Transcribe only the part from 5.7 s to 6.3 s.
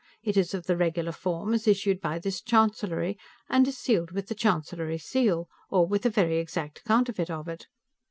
with a